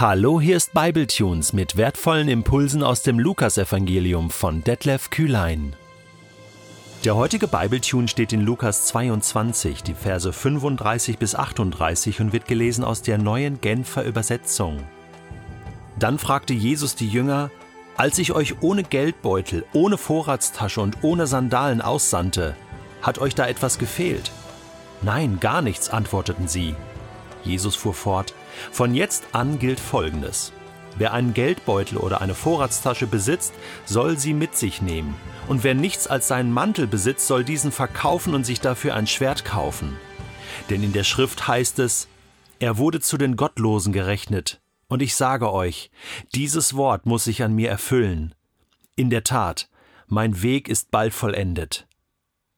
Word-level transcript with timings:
Hallo, 0.00 0.40
hier 0.40 0.56
ist 0.56 0.74
Bibletunes 0.74 1.52
mit 1.52 1.76
wertvollen 1.76 2.28
Impulsen 2.28 2.84
aus 2.84 3.02
dem 3.02 3.18
Lukasevangelium 3.18 4.30
von 4.30 4.62
Detlef 4.62 5.10
Kühlein. 5.10 5.74
Der 7.04 7.16
heutige 7.16 7.48
Bibletune 7.48 8.06
steht 8.06 8.32
in 8.32 8.42
Lukas 8.42 8.86
22, 8.86 9.82
die 9.82 9.94
Verse 9.94 10.32
35 10.32 11.18
bis 11.18 11.34
38 11.34 12.20
und 12.20 12.32
wird 12.32 12.46
gelesen 12.46 12.84
aus 12.84 13.02
der 13.02 13.18
neuen 13.18 13.60
Genfer 13.60 14.04
Übersetzung. 14.04 14.84
Dann 15.98 16.20
fragte 16.20 16.54
Jesus 16.54 16.94
die 16.94 17.08
Jünger, 17.08 17.50
als 17.96 18.20
ich 18.20 18.30
euch 18.30 18.62
ohne 18.62 18.84
Geldbeutel, 18.84 19.64
ohne 19.72 19.98
Vorratstasche 19.98 20.80
und 20.80 20.98
ohne 21.02 21.26
Sandalen 21.26 21.80
aussandte, 21.80 22.54
hat 23.02 23.18
euch 23.18 23.34
da 23.34 23.48
etwas 23.48 23.80
gefehlt? 23.80 24.30
Nein, 25.02 25.38
gar 25.40 25.60
nichts, 25.60 25.90
antworteten 25.90 26.46
sie. 26.46 26.76
Jesus 27.42 27.74
fuhr 27.74 27.94
fort, 27.94 28.32
von 28.70 28.94
jetzt 28.94 29.28
an 29.32 29.58
gilt 29.58 29.80
Folgendes. 29.80 30.52
Wer 30.96 31.12
einen 31.12 31.32
Geldbeutel 31.32 31.96
oder 31.98 32.20
eine 32.20 32.34
Vorratstasche 32.34 33.06
besitzt, 33.06 33.54
soll 33.84 34.18
sie 34.18 34.34
mit 34.34 34.56
sich 34.56 34.82
nehmen. 34.82 35.14
Und 35.46 35.62
wer 35.62 35.74
nichts 35.74 36.08
als 36.08 36.28
seinen 36.28 36.52
Mantel 36.52 36.86
besitzt, 36.86 37.26
soll 37.26 37.44
diesen 37.44 37.70
verkaufen 37.70 38.34
und 38.34 38.44
sich 38.44 38.60
dafür 38.60 38.94
ein 38.94 39.06
Schwert 39.06 39.44
kaufen. 39.44 39.96
Denn 40.70 40.82
in 40.82 40.92
der 40.92 41.04
Schrift 41.04 41.46
heißt 41.46 41.78
es, 41.78 42.08
er 42.58 42.78
wurde 42.78 43.00
zu 43.00 43.16
den 43.16 43.36
Gottlosen 43.36 43.92
gerechnet. 43.92 44.60
Und 44.88 45.02
ich 45.02 45.14
sage 45.14 45.52
euch, 45.52 45.90
dieses 46.34 46.74
Wort 46.74 47.06
muss 47.06 47.24
sich 47.24 47.42
an 47.42 47.54
mir 47.54 47.70
erfüllen. 47.70 48.34
In 48.96 49.10
der 49.10 49.22
Tat, 49.22 49.68
mein 50.06 50.42
Weg 50.42 50.68
ist 50.68 50.90
bald 50.90 51.14
vollendet. 51.14 51.86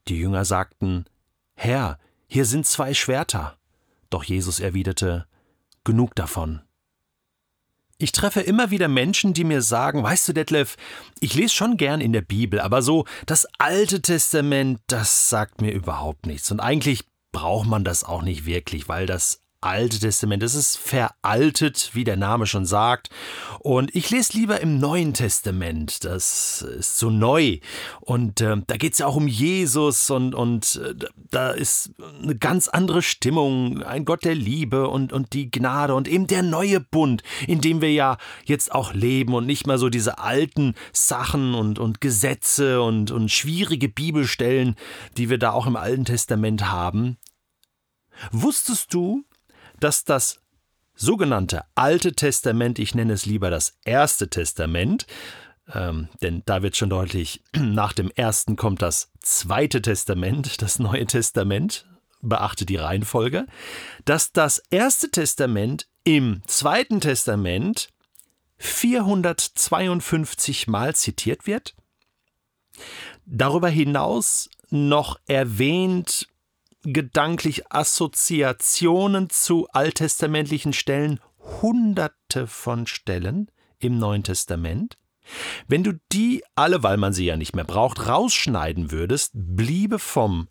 Die 0.09 0.17
Jünger 0.17 0.45
sagten, 0.45 1.05
Herr, 1.55 1.99
hier 2.27 2.47
sind 2.47 2.67
zwei 2.67 2.95
Schwerter. 2.95 3.59
Doch 4.09 4.25
Jesus 4.25 4.61
erwiderte, 4.61 5.27
genug 5.85 6.15
davon. 6.15 6.63
Ich 7.99 8.13
treffe 8.13 8.41
immer 8.41 8.71
wieder 8.71 8.89
Menschen, 8.89 9.35
die 9.35 9.45
mir 9.45 9.61
sagen, 9.61 10.03
weißt 10.03 10.29
du, 10.29 10.33
Detlef, 10.33 10.77
ich 11.21 11.35
lese 11.35 11.55
schon 11.55 11.77
gern 11.77 12.01
in 12.01 12.15
der 12.15 12.23
Bibel, 12.23 12.59
aber 12.59 12.81
so 12.81 13.05
das 13.27 13.47
Alte 13.59 14.01
Testament, 14.01 14.81
das 14.87 15.29
sagt 15.29 15.61
mir 15.61 15.73
überhaupt 15.73 16.25
nichts. 16.25 16.51
Und 16.51 16.61
eigentlich 16.61 17.05
braucht 17.31 17.69
man 17.69 17.85
das 17.85 18.05
auch 18.05 18.23
nicht 18.23 18.47
wirklich, 18.47 18.89
weil 18.89 19.05
das 19.05 19.43
Alte 19.63 19.99
Testament. 19.99 20.43
Es 20.43 20.55
ist 20.55 20.79
veraltet, 20.79 21.91
wie 21.93 22.05
der 22.05 22.17
Name 22.17 22.47
schon 22.47 22.65
sagt. 22.65 23.11
Und 23.59 23.95
ich 23.95 24.09
lese 24.09 24.33
lieber 24.39 24.61
im 24.61 24.79
Neuen 24.79 25.13
Testament. 25.13 26.05
Das 26.05 26.63
ist 26.63 26.99
so 26.99 27.11
neu. 27.11 27.59
Und 28.01 28.41
äh, 28.41 28.57
da 28.67 28.77
geht 28.79 28.95
es 28.95 29.01
ja 29.01 29.07
auch 29.07 29.17
um 29.17 29.29
Jesus 29.29 30.09
und, 30.09 30.35
und 30.35 30.81
äh, 30.83 30.95
da 31.31 31.51
ist 31.51 31.91
eine 32.23 32.37
ganz 32.37 32.69
andere 32.69 33.03
Stimmung. 33.03 33.83
Ein 33.83 34.07
Gott 34.07 34.25
der 34.25 34.35
Liebe 34.35 34.89
und, 34.89 35.13
und 35.13 35.35
die 35.35 35.51
Gnade 35.51 35.95
und 35.95 36.09
eben 36.09 36.27
der 36.27 36.43
neue 36.43 36.81
Bund, 36.81 37.23
in 37.47 37.61
dem 37.61 37.83
wir 37.83 37.93
ja 37.93 38.17
jetzt 38.47 38.73
auch 38.73 38.95
leben 38.95 39.35
und 39.35 39.45
nicht 39.45 39.67
mehr 39.67 39.77
so 39.77 39.91
diese 39.91 40.19
alten 40.19 40.75
Sachen 40.93 41.55
und, 41.55 41.79
und 41.79 42.01
Gesetze 42.01 42.81
und, 42.81 43.11
und 43.11 43.31
schwierige 43.31 43.91
Bibelstellen, 43.91 44.77
die 45.19 45.29
wir 45.29 45.37
da 45.37 45.53
auch 45.53 45.67
im 45.67 45.77
Alten 45.77 46.07
Testament 46.07 46.71
haben. 46.71 47.19
Wusstest 48.33 48.93
du, 48.93 49.25
dass 49.81 50.05
das 50.05 50.41
sogenannte 50.95 51.65
Alte 51.75 52.13
Testament, 52.13 52.79
ich 52.79 52.95
nenne 52.95 53.15
es 53.15 53.27
lieber 53.27 53.51
das 53.51 53.77
Erste 53.85 54.29
Testament, 54.29 55.07
ähm, 55.73 56.09
denn 56.23 56.43
da 56.47 56.63
wird 56.63 56.77
schon 56.77 56.91
deutlich, 56.91 57.43
nach 57.55 57.93
dem 57.93 58.11
ersten 58.11 58.57
kommt 58.57 58.83
das 58.83 59.11
Zweite 59.21 59.83
Testament, 59.83 60.63
das 60.63 60.79
Neue 60.79 61.07
Testament, 61.07 61.87
beachte 62.23 62.67
die 62.67 62.77
Reihenfolge, 62.77 63.47
dass 64.05 64.31
das 64.33 64.59
Erste 64.71 65.11
Testament 65.11 65.89
im 66.05 66.43
Zweiten 66.47 67.01
Testament 67.01 67.89
452 68.59 70.69
Mal 70.69 70.95
zitiert 70.95 71.47
wird, 71.47 71.75
darüber 73.25 73.71
hinaus 73.71 74.51
noch 74.69 75.19
erwähnt 75.27 76.29
gedanklich 76.83 77.71
Assoziationen 77.73 79.31
zu 79.31 79.69
alttestamentlichen 79.73 80.73
Stellen, 80.73 81.21
hunderte 81.63 82.47
von 82.47 82.87
Stellen 82.87 83.51
im 83.79 83.99
Neuen 83.99 84.23
Testament. 84.23 84.97
Wenn 85.69 85.85
du 85.85 86.01
die 86.13 86.43
alle, 86.55 86.83
weil 86.83 86.97
man 86.97 87.13
sie 87.13 87.27
ja 87.27 87.37
nicht 87.37 87.55
mehr 87.55 87.65
braucht, 87.65 88.07
rausschneiden 88.09 88.91
würdest, 88.91 89.33
bliebe 89.35 89.99
vom 89.99 90.49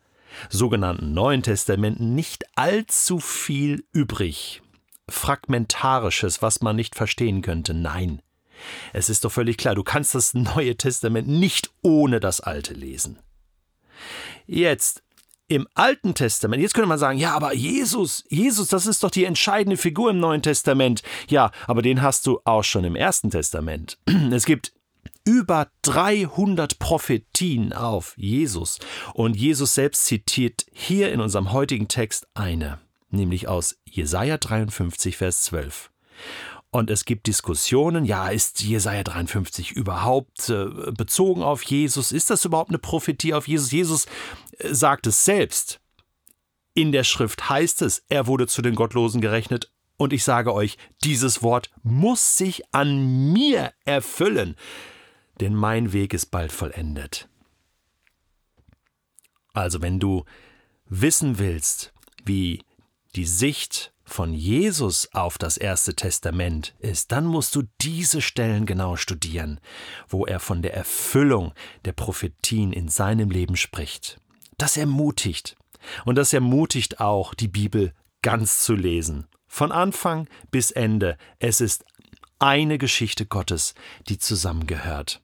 sogenannten 0.49 1.13
Neuen 1.13 1.43
Testament 1.43 1.99
nicht 1.99 2.45
allzu 2.55 3.19
viel 3.19 3.83
übrig. 3.91 4.61
Fragmentarisches, 5.09 6.41
was 6.41 6.61
man 6.61 6.75
nicht 6.75 6.95
verstehen 6.95 7.41
könnte. 7.41 7.73
Nein. 7.73 8.21
Es 8.93 9.09
ist 9.09 9.25
doch 9.25 9.31
völlig 9.31 9.57
klar, 9.57 9.73
du 9.73 9.83
kannst 9.83 10.15
das 10.15 10.33
Neue 10.33 10.75
Testament 10.75 11.27
nicht 11.27 11.71
ohne 11.81 12.19
das 12.19 12.41
Alte 12.41 12.73
lesen. 12.73 13.19
Jetzt 14.45 15.03
im 15.49 15.67
Alten 15.73 16.13
Testament, 16.13 16.61
jetzt 16.61 16.73
könnte 16.73 16.87
man 16.87 16.99
sagen, 16.99 17.17
ja, 17.17 17.33
aber 17.33 17.53
Jesus, 17.53 18.23
Jesus, 18.29 18.69
das 18.69 18.85
ist 18.85 19.03
doch 19.03 19.11
die 19.11 19.25
entscheidende 19.25 19.77
Figur 19.77 20.11
im 20.11 20.19
Neuen 20.19 20.41
Testament. 20.41 21.01
Ja, 21.27 21.51
aber 21.67 21.81
den 21.81 22.01
hast 22.01 22.25
du 22.27 22.39
auch 22.45 22.63
schon 22.63 22.85
im 22.85 22.95
Ersten 22.95 23.29
Testament. 23.31 23.97
Es 24.31 24.45
gibt 24.45 24.73
über 25.25 25.67
300 25.81 26.79
Prophetien 26.79 27.73
auf 27.73 28.13
Jesus 28.15 28.79
und 29.13 29.35
Jesus 29.35 29.75
selbst 29.75 30.05
zitiert 30.05 30.65
hier 30.71 31.11
in 31.11 31.19
unserem 31.19 31.51
heutigen 31.51 31.87
Text 31.87 32.27
eine, 32.35 32.79
nämlich 33.09 33.47
aus 33.47 33.77
Jesaja 33.85 34.37
53, 34.37 35.17
Vers 35.17 35.43
12. 35.43 35.89
Und 36.71 36.91
es 36.91 37.05
gibt 37.05 37.25
Diskussionen, 37.25 38.05
ja, 38.05 38.29
ist 38.29 38.61
Jesaja 38.61 39.03
53 39.03 39.71
überhaupt 39.71 40.49
äh, 40.49 40.91
bezogen 40.91 41.41
auf 41.41 41.63
Jesus? 41.63 42.11
Ist 42.11 42.29
das 42.29 42.45
überhaupt 42.45 42.69
eine 42.69 42.77
Prophetie 42.77 43.33
auf 43.33 43.47
Jesus? 43.47 43.71
Jesus 43.71 44.05
äh, 44.59 44.73
sagt 44.73 45.07
es 45.07 45.25
selbst. 45.25 45.79
In 46.75 46.91
der 46.91 47.03
Schrift 47.03 47.49
heißt 47.49 47.81
es, 47.81 48.03
er 48.09 48.27
wurde 48.27 48.45
zu 48.45 48.61
den 48.61 48.75
Gottlosen 48.75 49.19
gerechnet. 49.19 49.71
Und 49.97 50.13
ich 50.13 50.23
sage 50.23 50.53
euch, 50.53 50.77
dieses 51.03 51.41
Wort 51.41 51.71
muss 51.81 52.37
sich 52.37 52.63
an 52.71 53.33
mir 53.33 53.73
erfüllen, 53.83 54.55
denn 55.39 55.55
mein 55.55 55.91
Weg 55.91 56.13
ist 56.13 56.27
bald 56.27 56.51
vollendet. 56.51 57.27
Also 59.53 59.81
wenn 59.81 59.99
du 59.99 60.23
wissen 60.85 61.39
willst, 61.39 61.93
wie 62.23 62.63
die 63.15 63.25
Sicht 63.25 63.91
von 64.09 64.33
Jesus 64.33 65.09
auf 65.13 65.37
das 65.37 65.57
Erste 65.57 65.95
Testament 65.95 66.75
ist, 66.79 67.11
dann 67.11 67.25
musst 67.25 67.55
du 67.55 67.63
diese 67.81 68.21
Stellen 68.21 68.65
genau 68.65 68.95
studieren, 68.95 69.59
wo 70.07 70.25
er 70.25 70.39
von 70.39 70.61
der 70.61 70.73
Erfüllung 70.73 71.53
der 71.85 71.93
Prophetien 71.93 72.73
in 72.73 72.89
seinem 72.89 73.29
Leben 73.29 73.55
spricht. 73.55 74.19
Das 74.57 74.75
ermutigt. 74.75 75.55
Und 76.05 76.15
das 76.15 76.33
ermutigt 76.33 76.99
auch, 76.99 77.33
die 77.33 77.47
Bibel 77.47 77.93
ganz 78.21 78.63
zu 78.63 78.73
lesen. 78.73 79.27
Von 79.47 79.71
Anfang 79.71 80.27
bis 80.51 80.71
Ende. 80.71 81.17
Es 81.39 81.61
ist 81.61 81.85
eine 82.39 82.77
Geschichte 82.77 83.25
Gottes, 83.25 83.73
die 84.07 84.17
zusammengehört. 84.17 85.21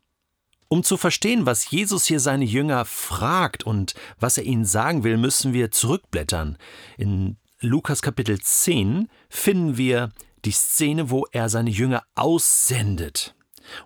Um 0.68 0.84
zu 0.84 0.98
verstehen, 0.98 1.46
was 1.46 1.70
Jesus 1.70 2.06
hier 2.06 2.20
seine 2.20 2.46
Jünger 2.46 2.86
fragt 2.86 3.64
und 3.64 3.94
was 4.20 4.38
er 4.38 4.44
ihnen 4.44 4.66
sagen 4.66 5.04
will, 5.04 5.18
müssen 5.18 5.54
wir 5.54 5.72
zurückblättern 5.72 6.58
in 6.98 7.38
Lukas 7.66 8.04
Kapitel 8.04 8.40
10 8.40 9.10
finden 9.28 9.76
wir 9.76 10.10
die 10.46 10.52
Szene, 10.52 11.10
wo 11.10 11.26
er 11.32 11.50
seine 11.50 11.72
Jünger 11.72 12.04
aussendet 12.14 13.36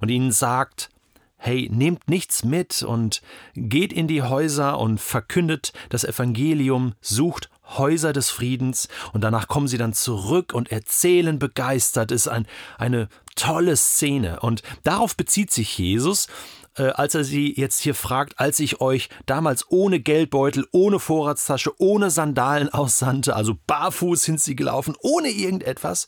und 0.01 0.09
ihnen 0.09 0.33
sagt, 0.33 0.89
hey, 1.37 1.69
nehmt 1.71 2.09
nichts 2.09 2.43
mit 2.43 2.83
und 2.83 3.21
geht 3.55 3.93
in 3.93 4.07
die 4.09 4.21
Häuser 4.21 4.77
und 4.77 4.99
verkündet 4.99 5.71
das 5.87 6.03
Evangelium, 6.03 6.93
sucht 6.99 7.49
Häuser 7.77 8.11
des 8.11 8.29
Friedens 8.29 8.89
und 9.13 9.21
danach 9.21 9.47
kommen 9.47 9.69
sie 9.69 9.77
dann 9.77 9.93
zurück 9.93 10.53
und 10.53 10.71
erzählen 10.71 11.39
begeistert. 11.39 12.11
Ist 12.11 12.27
ein, 12.27 12.47
eine 12.77 13.07
tolle 13.35 13.77
Szene 13.77 14.41
und 14.41 14.61
darauf 14.83 15.15
bezieht 15.15 15.51
sich 15.51 15.77
Jesus 15.77 16.27
äh, 16.75 16.89
als 16.89 17.15
er 17.15 17.23
sie 17.23 17.53
jetzt 17.55 17.79
hier 17.79 17.95
fragt, 17.95 18.39
als 18.39 18.59
ich 18.59 18.81
euch 18.81 19.09
damals 19.25 19.69
ohne 19.69 19.99
Geldbeutel, 19.99 20.67
ohne 20.71 20.99
Vorratstasche, 20.99 21.73
ohne 21.79 22.09
Sandalen 22.09 22.69
aussandte, 22.73 23.35
also 23.35 23.57
barfuß 23.67 24.23
sind 24.23 24.41
sie 24.41 24.55
gelaufen, 24.55 24.95
ohne 25.01 25.29
irgendetwas, 25.29 26.07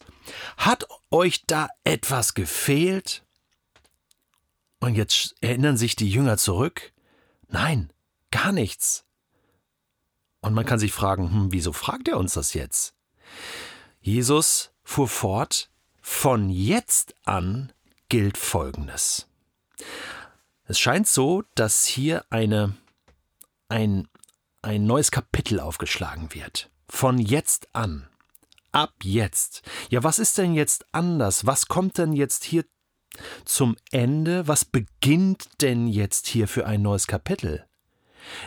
hat 0.58 0.88
euch 1.10 1.46
da 1.46 1.68
etwas 1.84 2.34
gefehlt? 2.34 3.24
Und 4.80 4.96
jetzt 4.96 5.36
erinnern 5.42 5.78
sich 5.78 5.96
die 5.96 6.10
Jünger 6.10 6.38
zurück? 6.38 6.92
Nein, 7.48 7.94
gar 8.32 8.52
nichts. 8.52 9.06
Und 10.42 10.54
man 10.56 10.66
kann 10.66 10.80
sich 10.80 10.92
fragen, 10.92 11.32
hm, 11.32 11.52
wieso 11.52 11.72
fragt 11.72 12.08
er 12.08 12.18
uns 12.18 12.34
das 12.34 12.54
jetzt? 12.54 12.96
Jesus 14.00 14.72
fuhr 14.84 15.08
fort, 15.08 15.70
von 16.02 16.50
jetzt 16.50 17.14
an 17.24 17.72
gilt 18.10 18.38
Folgendes. 18.38 19.28
Es 20.72 20.80
scheint 20.80 21.06
so, 21.06 21.44
dass 21.56 21.86
hier 21.86 22.24
eine, 22.30 22.74
ein, 23.68 24.08
ein 24.62 24.86
neues 24.86 25.12
Kapitel 25.12 25.60
aufgeschlagen 25.60 26.34
wird. 26.34 26.70
Von 26.88 27.18
jetzt 27.20 27.68
an. 27.74 28.08
ab 28.72 28.94
jetzt. 29.04 29.64
Ja, 29.90 30.02
was 30.06 30.18
ist 30.18 30.38
denn 30.38 30.54
jetzt 30.54 30.86
anders? 30.94 31.46
Was 31.46 31.68
kommt 31.68 31.98
denn 31.98 32.14
jetzt 32.14 32.46
hier 32.46 32.64
zum 33.44 33.76
Ende? 33.92 34.48
Was 34.48 34.64
beginnt 34.64 35.62
denn 35.62 35.88
jetzt 35.88 36.28
hier 36.28 36.48
für 36.48 36.66
ein 36.66 36.82
neues 36.82 37.06
Kapitel? 37.06 37.66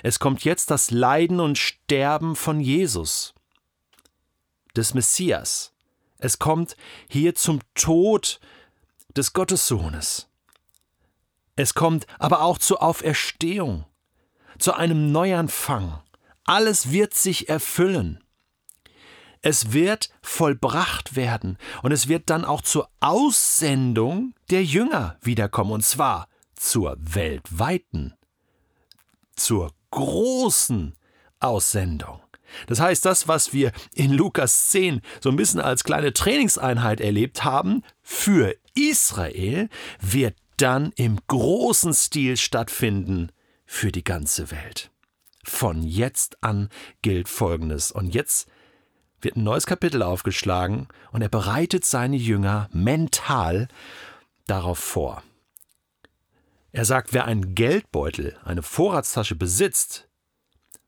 Es 0.03 0.19
kommt 0.19 0.44
jetzt 0.44 0.71
das 0.71 0.91
Leiden 0.91 1.41
und 1.41 1.59
Sterben 1.59 2.37
von 2.37 2.59
Jesus, 2.59 3.35
des 4.75 4.94
Messias. 4.94 5.75
Es 6.17 6.38
kommt 6.38 6.75
hier 7.06 7.35
zum 7.35 7.61
Tod 7.75 8.41
des 9.15 9.35
Gottessohnes. 9.35 10.31
Es 11.56 11.74
kommt 11.74 12.06
aber 12.18 12.42
auch 12.42 12.58
zur 12.58 12.82
Auferstehung, 12.82 13.84
zu 14.58 14.74
einem 14.74 15.12
Neuanfang. 15.12 16.00
Alles 16.44 16.90
wird 16.90 17.14
sich 17.14 17.48
erfüllen. 17.48 18.22
Es 19.40 19.72
wird 19.72 20.10
vollbracht 20.22 21.16
werden 21.16 21.58
und 21.82 21.92
es 21.92 22.08
wird 22.08 22.30
dann 22.30 22.44
auch 22.44 22.62
zur 22.62 22.88
Aussendung 23.00 24.34
der 24.50 24.64
Jünger 24.64 25.18
wiederkommen, 25.20 25.72
und 25.72 25.84
zwar 25.84 26.28
zur 26.54 26.96
weltweiten, 26.98 28.14
zur 29.36 29.70
großen 29.90 30.94
Aussendung. 31.40 32.20
Das 32.66 32.80
heißt, 32.80 33.04
das, 33.04 33.28
was 33.28 33.52
wir 33.52 33.72
in 33.94 34.12
Lukas 34.12 34.70
10 34.70 35.02
so 35.20 35.28
ein 35.28 35.36
bisschen 35.36 35.60
als 35.60 35.84
kleine 35.84 36.12
Trainingseinheit 36.12 37.00
erlebt 37.00 37.44
haben, 37.44 37.82
für 38.02 38.54
Israel 38.74 39.68
wird 40.00 40.36
dann 40.56 40.92
im 40.96 41.18
großen 41.26 41.94
Stil 41.94 42.36
stattfinden 42.36 43.30
für 43.66 43.92
die 43.92 44.04
ganze 44.04 44.50
Welt. 44.50 44.90
Von 45.44 45.82
jetzt 45.82 46.42
an 46.42 46.68
gilt 47.02 47.28
Folgendes. 47.28 47.92
Und 47.92 48.14
jetzt 48.14 48.48
wird 49.20 49.36
ein 49.36 49.44
neues 49.44 49.66
Kapitel 49.66 50.02
aufgeschlagen 50.02 50.88
und 51.12 51.22
er 51.22 51.28
bereitet 51.28 51.84
seine 51.84 52.16
Jünger 52.16 52.68
mental 52.72 53.68
darauf 54.46 54.78
vor. 54.78 55.22
Er 56.72 56.84
sagt, 56.84 57.12
wer 57.12 57.24
einen 57.24 57.54
Geldbeutel, 57.54 58.36
eine 58.44 58.62
Vorratstasche 58.62 59.36
besitzt, 59.36 60.08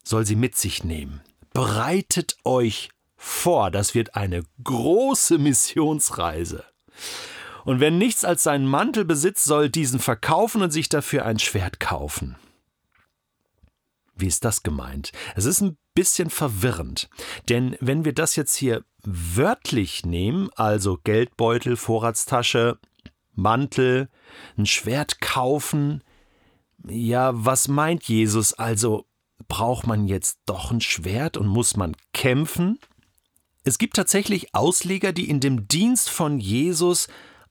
soll 0.03 0.27
sie 0.27 0.37
mit 0.37 0.57
sich 0.57 0.85
nehmen. 0.85 1.21
Bereitet 1.53 2.37
euch 2.45 2.91
vor, 3.17 3.71
das 3.71 3.95
wird 3.95 4.15
eine 4.15 4.43
große 4.63 5.39
Missionsreise. 5.39 6.65
Und 7.67 7.81
wer 7.81 7.91
nichts 7.91 8.25
als 8.25 8.45
seinen 8.45 8.69
Mantel 8.69 9.05
besitzt, 9.05 9.45
soll 9.45 9.69
diesen 9.69 9.99
verkaufen 9.99 10.63
und 10.63 10.71
sich 10.71 10.89
dafür 10.89 11.27
ein 11.27 11.41
Schwert 11.41 11.81
kaufen. 11.81 12.37
Wie 14.15 14.29
ist 14.29 14.45
das 14.45 14.63
gemeint? 14.63 15.11
Es 15.35 15.47
ist 15.47 15.61
ein 15.61 15.77
bisschen 15.93 16.31
verwirrend, 16.31 17.11
denn 17.49 17.77
wenn 17.81 18.05
wir 18.05 18.15
das 18.15 18.37
jetzt 18.37 18.55
hier 18.55 18.85
wörtlich 19.03 20.07
nehmen, 20.07 20.49
also 20.55 21.01
Geldbeutel, 21.03 21.77
Vorratstasche, 21.77 22.79
Mantel, 23.35 24.11
ein 24.57 24.67
Schwert 24.67 25.21
kaufen, 25.21 26.05
ja, 26.87 27.33
was 27.35 27.67
meint 27.67 28.05
Jesus? 28.05 28.55
Also 28.55 29.07
braucht 29.49 29.89
man 29.89 30.07
jetzt 30.07 30.39
doch 30.47 30.71
ein 30.71 30.81
Schwert 30.81 31.37
und 31.37 31.49
muss 31.49 31.77
man 31.77 31.97
kämpfen? 32.13 32.79
Es 33.65 33.79
gibt 33.79 33.97
tatsächlich 33.97 34.55
Ausleger, 34.55 35.13
die 35.13 35.29
in 35.29 35.41
dem 35.41 35.67
Dienst 35.67 36.11
von 36.11 36.39
Jesus 36.39 37.09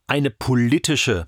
eine 0.08 0.30
politische 0.30 1.28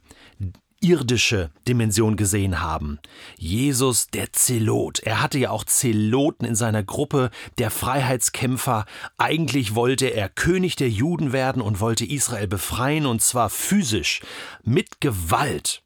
irdische 0.80 1.50
Dimension 1.68 2.18
gesehen 2.18 2.62
haben. 2.62 3.00
Jesus 3.38 4.08
der 4.08 4.32
Zelot. 4.34 5.00
Er 5.00 5.22
hatte 5.22 5.40
ja 5.40 5.50
auch 5.50 5.64
Zeloten 5.64 6.46
in 6.46 6.56
seiner 6.56 6.84
Gruppe, 6.84 7.32
der 7.58 7.72
Freiheitskämpfer. 7.72 8.86
Eigentlich 9.18 9.76
wollte 9.76 10.08
er 10.08 10.30
König 10.30 10.76
der 10.76 10.90
Juden 10.90 11.34
werden 11.34 11.62
und 11.62 11.80
wollte 11.80 12.06
Israel 12.06 12.48
befreien, 12.48 13.06
und 13.06 13.22
zwar 13.22 13.50
physisch, 13.50 14.22
mit 14.64 15.02
Gewalt. 15.02 15.82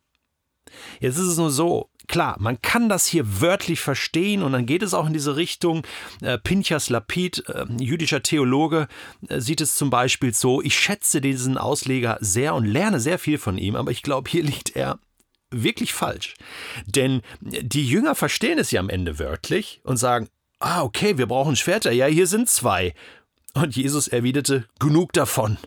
Jetzt 1.00 1.18
ist 1.18 1.28
es 1.28 1.38
nur 1.38 1.52
so, 1.52 1.90
klar, 2.08 2.36
man 2.40 2.62
kann 2.62 2.90
das 2.90 3.06
hier 3.06 3.42
wörtlich 3.42 3.80
verstehen 3.80 4.44
und 4.44 4.54
dann 4.54 4.66
geht 4.66 4.84
es 4.84 4.94
auch 4.94 5.08
in 5.08 5.14
diese 5.14 5.36
Richtung. 5.36 5.86
Äh, 6.22 6.38
Pinchas 6.38 6.90
Lapid, 6.90 7.44
äh, 7.48 7.66
jüdischer 7.80 8.24
Theologe, 8.24 8.88
äh, 9.28 9.40
sieht 9.40 9.62
es 9.62 9.76
zum 9.76 9.90
Beispiel 9.90 10.34
so, 10.34 10.62
ich 10.62 10.78
schätze 10.78 11.22
diesen 11.22 11.58
Ausleger 11.58 12.18
sehr 12.22 12.56
und 12.56 12.66
lerne 12.66 13.00
sehr 13.00 13.20
viel 13.20 13.38
von 13.38 13.58
ihm, 13.58 13.76
aber 13.76 13.92
ich 13.92 14.04
glaube, 14.04 14.30
hier 14.30 14.44
liegt 14.44 14.76
er 14.76 15.00
wirklich 15.52 15.94
falsch. 15.94 16.36
Denn 16.86 17.22
die 17.42 17.88
Jünger 17.88 18.16
verstehen 18.16 18.58
es 18.58 18.72
ja 18.72 18.80
am 18.80 18.90
Ende 18.90 19.20
wörtlich 19.20 19.82
und 19.84 19.98
sagen, 19.98 20.30
ah, 20.60 20.82
okay, 20.84 21.18
wir 21.18 21.28
brauchen 21.28 21.56
Schwerter, 21.56 21.92
ja, 21.92 22.06
hier 22.06 22.28
sind 22.28 22.50
zwei. 22.50 22.94
Und 23.54 23.76
Jesus 23.76 24.08
erwiderte, 24.08 24.66
genug 24.80 25.12
davon. 25.14 25.58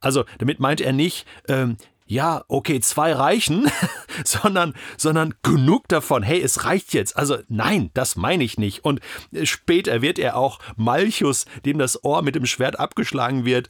Also 0.00 0.24
damit 0.38 0.60
meint 0.60 0.80
er 0.80 0.92
nicht, 0.92 1.26
ähm, 1.48 1.76
ja, 2.08 2.42
okay, 2.48 2.80
zwei 2.80 3.12
reichen, 3.12 3.70
sondern, 4.24 4.74
sondern 4.96 5.34
genug 5.42 5.88
davon. 5.88 6.22
Hey, 6.22 6.40
es 6.40 6.64
reicht 6.64 6.94
jetzt. 6.94 7.16
Also 7.16 7.36
nein, 7.48 7.90
das 7.92 8.16
meine 8.16 8.44
ich 8.44 8.56
nicht. 8.56 8.84
Und 8.84 9.00
später 9.44 10.00
wird 10.00 10.18
er 10.18 10.36
auch 10.36 10.58
Malchus, 10.76 11.44
dem 11.66 11.78
das 11.78 12.02
Ohr 12.02 12.22
mit 12.22 12.34
dem 12.34 12.46
Schwert 12.46 12.80
abgeschlagen 12.80 13.44
wird, 13.44 13.68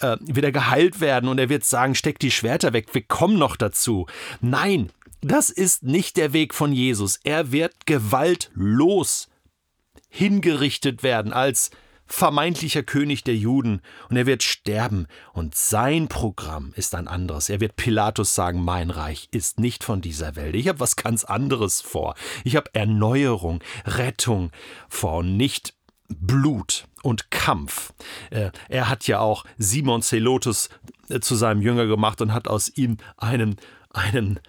äh, 0.00 0.16
wieder 0.20 0.50
geheilt 0.50 1.00
werden 1.00 1.28
und 1.28 1.38
er 1.38 1.48
wird 1.48 1.64
sagen, 1.64 1.94
steck 1.94 2.18
die 2.18 2.32
Schwerter 2.32 2.72
weg, 2.72 2.92
wir 2.92 3.02
kommen 3.02 3.38
noch 3.38 3.56
dazu. 3.56 4.06
Nein, 4.40 4.90
das 5.20 5.48
ist 5.48 5.84
nicht 5.84 6.16
der 6.16 6.32
Weg 6.32 6.54
von 6.54 6.72
Jesus. 6.72 7.20
Er 7.22 7.52
wird 7.52 7.86
gewaltlos 7.86 9.28
hingerichtet 10.08 11.02
werden 11.04 11.32
als 11.32 11.70
vermeintlicher 12.06 12.82
König 12.82 13.24
der 13.24 13.36
Juden 13.36 13.80
und 14.08 14.16
er 14.16 14.26
wird 14.26 14.42
sterben 14.42 15.06
und 15.32 15.54
sein 15.54 16.08
Programm 16.08 16.72
ist 16.76 16.94
ein 16.94 17.08
anderes. 17.08 17.48
Er 17.48 17.60
wird 17.60 17.76
Pilatus 17.76 18.34
sagen, 18.34 18.64
mein 18.64 18.90
Reich 18.90 19.28
ist 19.30 19.60
nicht 19.60 19.84
von 19.84 20.00
dieser 20.00 20.36
Welt. 20.36 20.54
Ich 20.54 20.68
habe 20.68 20.80
was 20.80 20.96
ganz 20.96 21.24
anderes 21.24 21.80
vor. 21.80 22.14
Ich 22.44 22.56
habe 22.56 22.74
Erneuerung, 22.74 23.60
Rettung 23.84 24.50
vor 24.88 25.18
und 25.18 25.36
nicht 25.36 25.74
Blut 26.08 26.86
und 27.02 27.30
Kampf. 27.30 27.92
Äh, 28.30 28.50
er 28.68 28.88
hat 28.88 29.06
ja 29.06 29.18
auch 29.18 29.44
Simon 29.58 30.02
Zelotus 30.02 30.68
äh, 31.08 31.20
zu 31.20 31.34
seinem 31.34 31.60
Jünger 31.60 31.86
gemacht 31.86 32.20
und 32.20 32.32
hat 32.32 32.48
aus 32.48 32.68
ihm 32.68 32.98
einen, 33.16 33.56
einen 33.90 34.40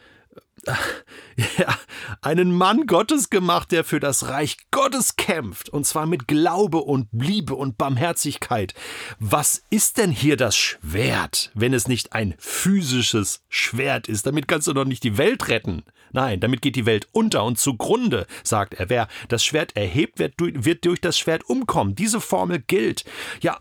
ja, 1.58 1.78
einen 2.22 2.52
Mann 2.52 2.88
Gottes 2.88 3.30
gemacht, 3.30 3.72
der 3.72 3.84
für 3.84 4.00
das 4.00 4.30
Reich 4.30 4.58
Gottes 4.72 5.16
kämpft, 5.16 5.70
und 5.70 5.86
zwar 5.86 6.06
mit 6.06 6.28
Glaube 6.28 6.80
und 6.80 7.08
Liebe 7.12 7.56
und 7.56 7.78
Barmherzigkeit. 7.78 8.74
Was 9.20 9.64
ist 9.70 9.98
denn 9.98 10.12
hier 10.12 10.38
das 10.38 10.56
Schwert, 10.56 11.52
wenn 11.54 11.74
es 11.74 11.88
nicht 11.88 12.14
ein 12.14 12.36
physisches 12.38 13.44
Schwert 13.50 14.08
ist? 14.08 14.26
Damit 14.26 14.48
kannst 14.48 14.68
du 14.68 14.74
doch 14.74 14.86
nicht 14.86 15.04
die 15.04 15.18
Welt 15.18 15.48
retten. 15.48 15.84
Nein, 16.12 16.40
damit 16.40 16.62
geht 16.62 16.76
die 16.76 16.86
Welt 16.86 17.08
unter 17.12 17.44
und 17.44 17.60
zugrunde, 17.60 18.28
sagt 18.44 18.76
er. 18.76 18.90
Wer 18.90 19.08
das 19.28 19.44
Schwert 19.44 19.76
erhebt, 19.76 20.20
wird, 20.20 20.36
wird 20.40 20.86
durch 20.86 21.02
das 21.02 21.18
Schwert 21.18 21.50
umkommen. 21.50 21.96
Diese 21.96 22.22
Formel 22.22 22.60
gilt. 22.60 23.04
Ja, 23.42 23.60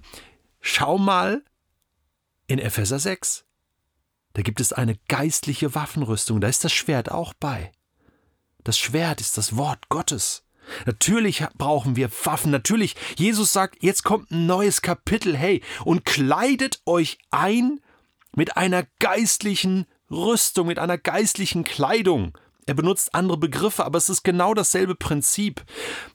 schau 0.61 0.99
mal 0.99 1.43
in 2.47 2.59
Epheser 2.59 2.99
6. 2.99 3.46
Da 4.37 4.43
gibt 4.43 4.61
es 4.61 4.75
eine 4.75 4.99
geistliche 5.09 5.75
Waffenrüstung, 5.75 6.43
da 6.43 6.49
ist 6.49 6.63
das 6.63 6.71
Schwert 6.71 7.11
auch 7.11 7.33
bei. 7.41 7.73
Das 8.65 8.79
Schwert 8.79 9.23
ist 9.23 9.39
das 9.39 9.57
Wort 9.57 9.89
Gottes. 9.89 10.45
Natürlich 10.85 11.43
brauchen 11.57 11.97
wir 11.97 12.11
Waffen, 12.25 12.51
natürlich. 12.51 12.97
Jesus 13.17 13.55
sagt, 13.55 13.83
jetzt 13.83 14.05
kommt 14.05 14.31
ein 14.31 14.45
neues 14.45 14.83
Kapitel, 14.83 15.35
hey, 15.35 15.63
und 15.87 16.05
kleidet 16.05 16.83
euch 16.85 17.17
ein 17.31 17.81
mit 18.35 18.59
einer 18.59 18.85
geistlichen 18.99 19.87
Rüstung, 20.11 20.67
mit 20.67 20.79
einer 20.79 20.99
geistlichen 20.99 21.65
Kleidung. 21.65 22.37
Er 22.67 22.75
benutzt 22.75 23.15
andere 23.15 23.39
Begriffe, 23.39 23.87
aber 23.87 23.97
es 23.97 24.11
ist 24.11 24.23
genau 24.23 24.53
dasselbe 24.53 24.97
Prinzip. 24.97 25.65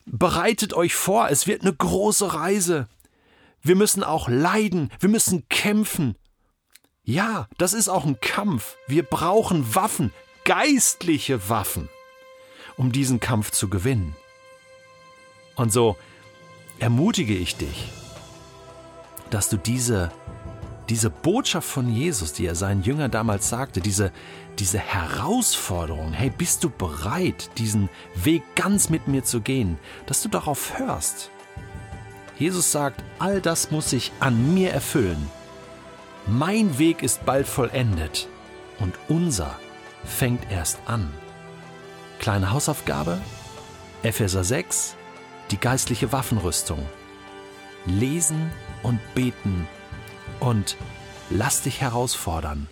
Bereitet 0.05 0.75
euch 0.75 0.93
vor, 0.93 1.31
es 1.31 1.47
wird 1.47 1.63
eine 1.63 1.73
große 1.73 2.35
Reise. 2.35 2.87
Wir 3.63 3.75
müssen 3.75 4.03
auch 4.03 4.29
leiden, 4.29 4.91
wir 4.99 5.09
müssen 5.09 5.49
kämpfen, 5.49 6.17
ja, 7.03 7.47
das 7.57 7.73
ist 7.73 7.89
auch 7.89 8.05
ein 8.05 8.19
Kampf. 8.19 8.77
Wir 8.87 9.03
brauchen 9.03 9.75
Waffen, 9.75 10.13
geistliche 10.45 11.49
Waffen, 11.49 11.89
um 12.77 12.91
diesen 12.91 13.19
Kampf 13.19 13.51
zu 13.51 13.69
gewinnen. 13.69 14.15
Und 15.55 15.71
so 15.71 15.97
ermutige 16.79 17.35
ich 17.35 17.55
dich, 17.55 17.91
dass 19.29 19.49
du 19.49 19.57
diese, 19.57 20.11
diese 20.89 21.09
Botschaft 21.09 21.67
von 21.67 21.93
Jesus, 21.93 22.33
die 22.33 22.45
er 22.45 22.55
seinen 22.55 22.83
Jüngern 22.83 23.11
damals 23.11 23.49
sagte, 23.49 23.81
diese, 23.81 24.11
diese 24.59 24.79
Herausforderung, 24.79 26.13
hey, 26.13 26.29
bist 26.29 26.63
du 26.63 26.69
bereit, 26.69 27.49
diesen 27.57 27.89
Weg 28.15 28.43
ganz 28.55 28.89
mit 28.89 29.07
mir 29.07 29.23
zu 29.23 29.41
gehen, 29.41 29.79
dass 30.05 30.21
du 30.21 30.29
darauf 30.29 30.77
hörst. 30.77 31.29
Jesus 32.37 32.71
sagt, 32.71 33.03
all 33.19 33.41
das 33.41 33.71
muss 33.71 33.89
sich 33.91 34.11
an 34.19 34.53
mir 34.53 34.71
erfüllen, 34.71 35.29
mein 36.27 36.77
Weg 36.77 37.03
ist 37.03 37.25
bald 37.25 37.47
vollendet 37.47 38.27
und 38.79 38.95
unser 39.07 39.57
fängt 40.03 40.51
erst 40.51 40.79
an. 40.85 41.11
Kleine 42.19 42.51
Hausaufgabe, 42.51 43.19
Epheser 44.03 44.43
6, 44.43 44.95
die 45.51 45.57
geistliche 45.57 46.11
Waffenrüstung. 46.11 46.85
Lesen 47.85 48.51
und 48.83 48.99
beten 49.15 49.67
und 50.39 50.77
lass 51.29 51.63
dich 51.63 51.81
herausfordern. 51.81 52.67